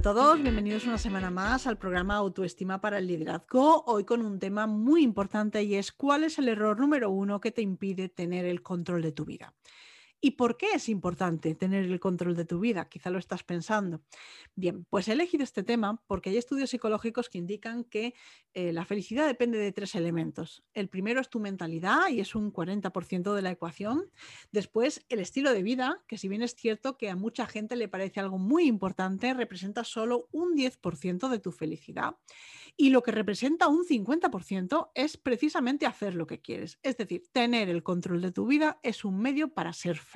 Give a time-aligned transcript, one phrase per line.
[0.00, 3.84] A todos, bienvenidos una semana más al programa Autoestima para el Liderazgo.
[3.84, 7.50] Hoy con un tema muy importante y es cuál es el error número uno que
[7.50, 9.52] te impide tener el control de tu vida.
[10.22, 12.88] ¿Y por qué es importante tener el control de tu vida?
[12.90, 14.02] Quizá lo estás pensando.
[14.54, 18.14] Bien, pues he elegido este tema porque hay estudios psicológicos que indican que
[18.52, 20.62] eh, la felicidad depende de tres elementos.
[20.74, 24.10] El primero es tu mentalidad y es un 40% de la ecuación.
[24.52, 27.88] Después, el estilo de vida, que si bien es cierto que a mucha gente le
[27.88, 32.16] parece algo muy importante, representa solo un 10% de tu felicidad.
[32.76, 36.78] Y lo que representa un 50% es precisamente hacer lo que quieres.
[36.82, 40.09] Es decir, tener el control de tu vida es un medio para ser feliz.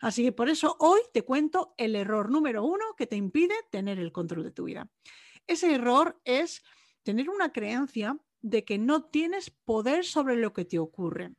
[0.00, 3.98] Así que por eso hoy te cuento el error número uno que te impide tener
[3.98, 4.90] el control de tu vida.
[5.46, 6.62] Ese error es
[7.02, 11.34] tener una creencia de que no tienes poder sobre lo que te ocurre.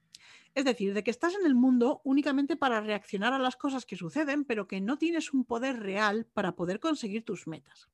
[0.54, 3.95] Es decir, de que estás en el mundo únicamente para reaccionar a las cosas que
[3.95, 7.89] suceden, pero que no tienes un poder real para poder conseguir tus metas.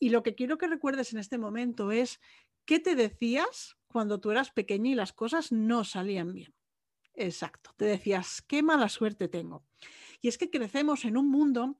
[0.00, 2.20] Y lo que quiero que recuerdes en este momento es
[2.64, 6.54] qué te decías cuando tú eras pequeña y las cosas no salían bien.
[7.14, 9.64] Exacto, te decías, qué mala suerte tengo.
[10.20, 11.78] Y es que crecemos en un mundo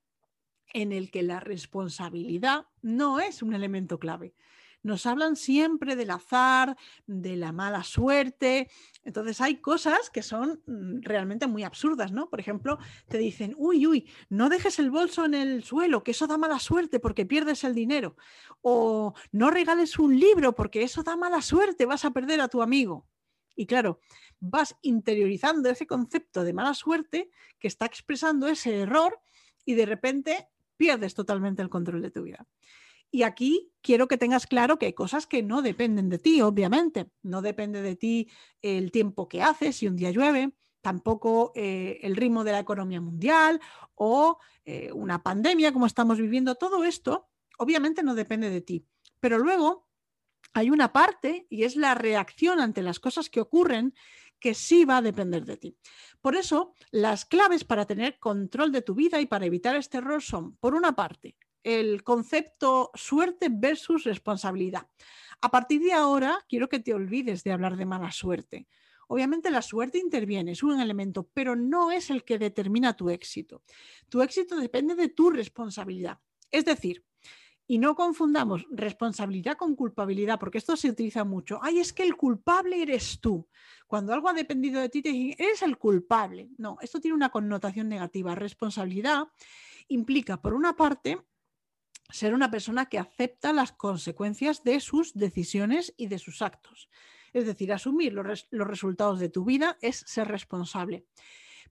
[0.73, 4.35] en el que la responsabilidad no es un elemento clave
[4.85, 8.71] nos hablan siempre del azar, de la mala suerte.
[9.03, 12.29] Entonces hay cosas que son mm, realmente muy absurdas, ¿no?
[12.29, 12.79] Por ejemplo,
[13.09, 16.59] te dicen, uy, uy, no dejes el bolso en el suelo, que eso da mala
[16.59, 18.17] suerte porque pierdes el dinero.
[18.61, 22.63] O no regales un libro porque eso da mala suerte, vas a perder a tu
[22.63, 23.07] amigo.
[23.57, 24.01] Y claro,
[24.41, 29.21] vas interiorizando ese concepto de mala suerte que está expresando ese error
[29.65, 32.47] y de repente pierdes totalmente el control de tu vida.
[33.11, 37.11] Y aquí quiero que tengas claro que hay cosas que no dependen de ti, obviamente.
[37.23, 38.29] No depende de ti
[38.61, 43.01] el tiempo que haces, si un día llueve, tampoco eh, el ritmo de la economía
[43.01, 43.61] mundial
[43.95, 46.57] o eh, una pandemia como estamos viviendo.
[46.57, 47.29] Todo esto
[47.59, 48.85] obviamente no depende de ti.
[49.21, 49.87] Pero luego
[50.55, 53.95] hay una parte y es la reacción ante las cosas que ocurren
[54.39, 55.77] que sí va a depender de ti.
[56.21, 60.23] Por eso, las claves para tener control de tu vida y para evitar este error
[60.23, 64.87] son, por una parte, el concepto suerte versus responsabilidad.
[65.41, 68.69] A partir de ahora, quiero que te olvides de hablar de mala suerte.
[69.09, 73.63] Obviamente la suerte interviene, es un elemento, pero no es el que determina tu éxito.
[74.09, 76.21] Tu éxito depende de tu responsabilidad.
[76.51, 77.05] Es decir,
[77.67, 81.59] y no confundamos responsabilidad con culpabilidad, porque esto se utiliza mucho.
[81.63, 83.49] Ay, es que el culpable eres tú.
[83.87, 86.51] Cuando algo ha dependido de ti, te dicen, eres el culpable.
[86.59, 88.35] No, esto tiene una connotación negativa.
[88.35, 89.29] Responsabilidad
[89.89, 91.19] implica, por una parte,
[92.11, 96.89] ser una persona que acepta las consecuencias de sus decisiones y de sus actos.
[97.33, 101.07] Es decir, asumir los, resultados de tu vida es ser responsable.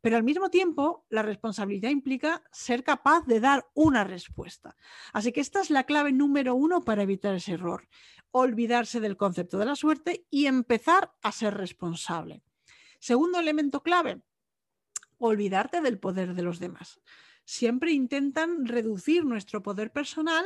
[0.03, 4.75] Pero al mismo tiempo, la responsabilidad implica ser capaz de dar una respuesta.
[5.13, 7.87] Así que esta es la clave número uno para evitar ese error.
[8.31, 12.43] Olvidarse del concepto de la suerte y empezar a ser responsable.
[12.99, 14.21] Segundo elemento clave,
[15.19, 16.99] olvidarte del poder de los demás
[17.45, 20.45] siempre intentan reducir nuestro poder personal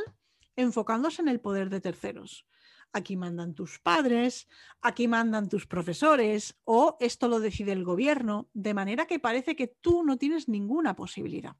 [0.56, 2.46] enfocándose en el poder de terceros.
[2.92, 4.48] Aquí mandan tus padres,
[4.80, 9.66] aquí mandan tus profesores o esto lo decide el gobierno, de manera que parece que
[9.66, 11.56] tú no tienes ninguna posibilidad.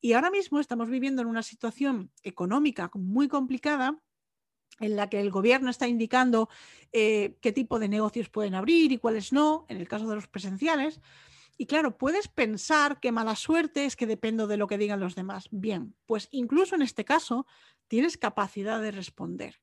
[0.00, 4.00] Y ahora mismo estamos viviendo en una situación económica muy complicada
[4.78, 6.48] en la que el gobierno está indicando
[6.92, 10.28] eh, qué tipo de negocios pueden abrir y cuáles no, en el caso de los
[10.28, 11.00] presenciales,
[11.60, 15.16] y claro, puedes pensar que mala suerte es que dependo de lo que digan los
[15.16, 15.48] demás.
[15.50, 17.46] Bien, pues incluso en este caso
[17.88, 19.60] tienes capacidad de responder.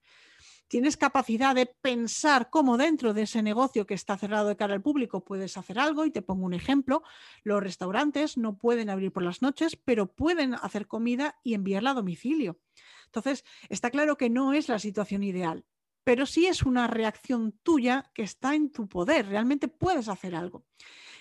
[0.68, 4.82] Tienes capacidad de pensar cómo dentro de ese negocio que está cerrado de cara al
[4.82, 6.06] público puedes hacer algo.
[6.06, 7.04] Y te pongo un ejemplo,
[7.44, 11.96] los restaurantes no pueden abrir por las noches, pero pueden hacer comida y enviarla a
[11.96, 12.60] domicilio.
[13.06, 15.66] Entonces, está claro que no es la situación ideal,
[16.04, 20.66] pero sí es una reacción tuya que está en tu poder, realmente puedes hacer algo.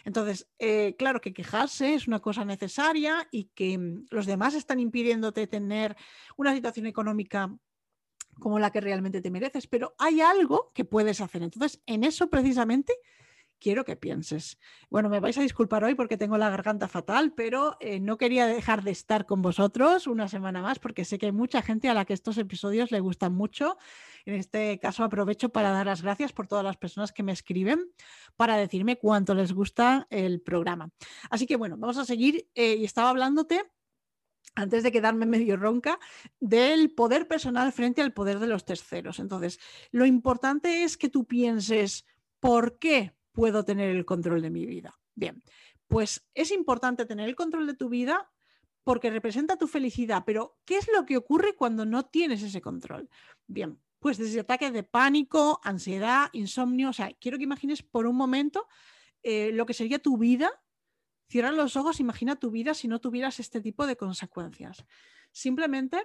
[0.04, 4.78] Entonces, eh, claro que quejarse es una cosa necesaria y que mm, los demás están
[4.78, 5.96] impidiéndote tener
[6.36, 7.56] una situación económica
[8.40, 11.42] como la que realmente te mereces, pero hay algo que puedes hacer.
[11.42, 12.94] Entonces, en eso precisamente
[13.64, 14.58] quiero que pienses.
[14.90, 18.46] Bueno, me vais a disculpar hoy porque tengo la garganta fatal, pero eh, no quería
[18.46, 21.94] dejar de estar con vosotros una semana más porque sé que hay mucha gente a
[21.94, 23.78] la que estos episodios le gustan mucho.
[24.26, 27.90] En este caso aprovecho para dar las gracias por todas las personas que me escriben
[28.36, 30.90] para decirme cuánto les gusta el programa.
[31.30, 33.62] Así que bueno, vamos a seguir eh, y estaba hablándote
[34.54, 35.98] antes de quedarme medio ronca,
[36.40, 39.18] del poder personal frente al poder de los terceros.
[39.18, 39.58] Entonces,
[39.90, 42.06] lo importante es que tú pienses,
[42.40, 44.98] ¿por qué puedo tener el control de mi vida.
[45.14, 45.42] Bien,
[45.86, 48.30] pues es importante tener el control de tu vida
[48.84, 53.10] porque representa tu felicidad, pero ¿qué es lo que ocurre cuando no tienes ese control?
[53.46, 58.16] Bien, pues desde ataques de pánico, ansiedad, insomnio, o sea, quiero que imagines por un
[58.16, 58.66] momento
[59.22, 60.50] eh, lo que sería tu vida.
[61.34, 64.84] Cierra los ojos, imagina tu vida si no tuvieras este tipo de consecuencias.
[65.32, 66.00] Simplemente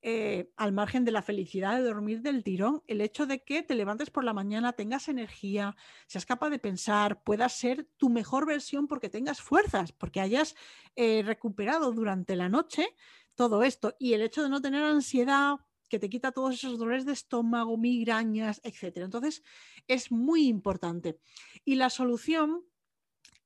[0.00, 3.76] eh, al margen de la felicidad de dormir del tirón, el hecho de que te
[3.76, 5.76] levantes por la mañana, tengas energía,
[6.08, 10.56] seas capaz de pensar, puedas ser tu mejor versión porque tengas fuerzas, porque hayas
[10.96, 12.96] eh, recuperado durante la noche
[13.36, 15.58] todo esto y el hecho de no tener ansiedad
[15.88, 18.96] que te quita todos esos dolores de estómago, migrañas, etc.
[18.96, 19.44] Entonces,
[19.86, 21.20] es muy importante.
[21.64, 22.64] Y la solución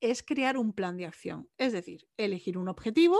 [0.00, 3.18] es crear un plan de acción, es decir, elegir un objetivo,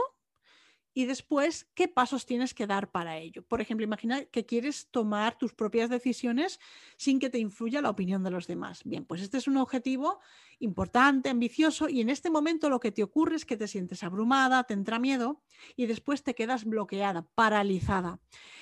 [0.97, 3.43] y después qué pasos tienes que dar para ello.
[3.45, 6.59] Por ejemplo, imagina que quieres tomar tus propias decisiones
[6.97, 8.81] sin que te influya la opinión de los demás.
[8.83, 10.19] Bien, pues este es un objetivo
[10.57, 14.63] importante, ambicioso y en este momento lo que te ocurre es que te sientes abrumada,
[14.63, 15.43] te entra miedo
[15.75, 18.19] y después te quedas bloqueada, paralizada.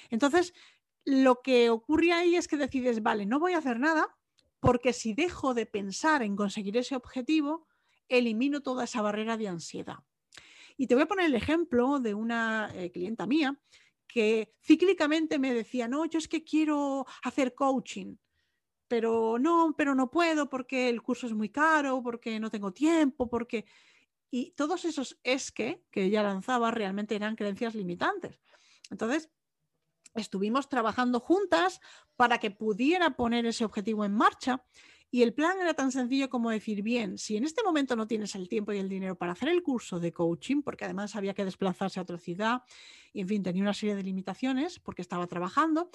[0.10, 0.54] Entonces,
[1.06, 4.18] lo que ocurre ahí es que decides, vale, no voy a hacer nada
[4.60, 7.66] porque si dejo de pensar en conseguir ese objetivo,
[8.10, 10.00] elimino toda esa barrera de ansiedad.
[10.78, 13.60] Y te voy a poner el ejemplo de una eh, clienta mía
[14.08, 18.16] que cíclicamente me decía, no, yo es que quiero hacer coaching,
[18.88, 23.28] pero no, pero no puedo porque el curso es muy caro, porque no tengo tiempo,
[23.30, 23.66] porque...
[24.32, 28.42] Y todos esos es que que ella lanzaba realmente eran creencias limitantes.
[28.90, 29.30] Entonces,
[30.14, 31.80] estuvimos trabajando juntas
[32.16, 34.64] para que pudiera poner ese objetivo en marcha
[35.16, 38.36] y el plan era tan sencillo como decir, bien, si en este momento no tienes
[38.36, 41.46] el tiempo y el dinero para hacer el curso de coaching, porque además había que
[41.46, 42.64] desplazarse a otra ciudad,
[43.16, 45.90] y en fin, tenía una serie de limitaciones porque estaba trabajando,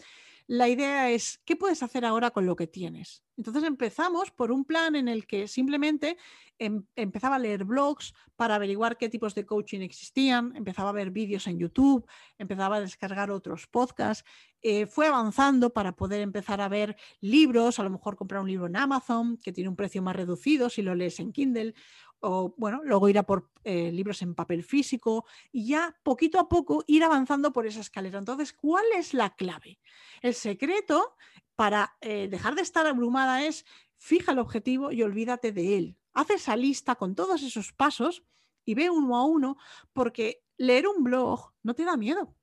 [0.46, 3.22] la idea es, ¿qué puedes hacer ahora con lo que tienes?
[3.36, 6.16] Entonces empezamos por un plan en el que simplemente
[6.58, 11.10] em, empezaba a leer blogs para averiguar qué tipos de coaching existían, empezaba a ver
[11.10, 12.06] vídeos en YouTube,
[12.38, 14.24] empezaba a descargar otros podcasts,
[14.62, 18.66] eh, fue avanzando para poder empezar a ver libros, a lo mejor comprar un libro
[18.66, 21.74] en Amazon que tiene un precio más reducido si lo lees en Kindle
[22.20, 26.48] o bueno, luego ir a por eh, libros en papel físico y ya poquito a
[26.48, 28.18] poco ir avanzando por esa escalera.
[28.18, 29.78] Entonces, ¿cuál es la clave?
[30.22, 31.16] El secreto
[31.56, 33.64] para eh, dejar de estar abrumada es
[33.96, 35.98] fija el objetivo y olvídate de él.
[36.12, 38.24] Haz esa lista con todos esos pasos
[38.64, 39.56] y ve uno a uno
[39.92, 42.34] porque leer un blog no te da miedo.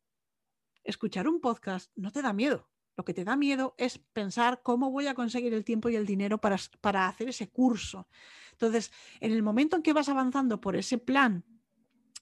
[0.83, 2.69] Escuchar un podcast no te da miedo.
[2.97, 6.07] Lo que te da miedo es pensar cómo voy a conseguir el tiempo y el
[6.07, 8.07] dinero para, para hacer ese curso.
[8.53, 11.45] Entonces, en el momento en que vas avanzando por ese plan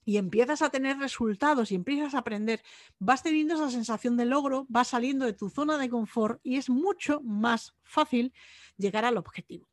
[0.03, 2.61] y empiezas a tener resultados y empiezas a aprender,
[2.99, 6.69] vas teniendo esa sensación de logro, vas saliendo de tu zona de confort y es
[6.69, 8.33] mucho más fácil
[8.77, 9.69] llegar al objetivo.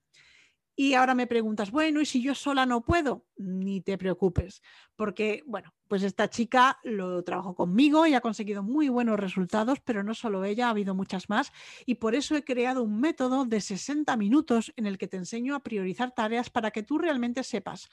[0.82, 3.24] Y ahora me preguntas, bueno, ¿y si yo sola no puedo?
[3.36, 4.62] Ni te preocupes,
[4.96, 10.02] porque, bueno, pues esta chica lo trabajó conmigo y ha conseguido muy buenos resultados, pero
[10.02, 11.52] no solo ella, ha habido muchas más.
[11.86, 15.54] Y por eso he creado un método de 60 minutos en el que te enseño
[15.54, 17.88] a priorizar tareas para que tú realmente sepas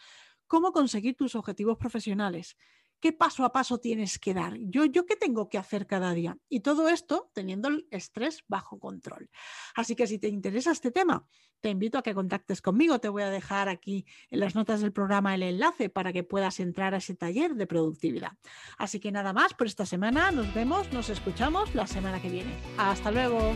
[0.48, 2.58] cómo conseguir tus objetivos profesionales,
[3.00, 6.38] qué paso a paso tienes que dar, yo, yo qué tengo que hacer cada día.
[6.50, 9.30] Y todo esto teniendo el estrés bajo control.
[9.76, 11.26] Así que si te interesa este tema,
[11.62, 13.00] te invito a que contactes conmigo.
[13.00, 16.60] Te voy a dejar aquí en las notas del programa el enlace para que puedas
[16.60, 18.34] entrar a ese taller de productividad.
[18.78, 20.32] Así que nada más por esta semana.
[20.32, 22.54] Nos vemos, nos escuchamos la semana que viene.
[22.78, 23.54] Hasta luego.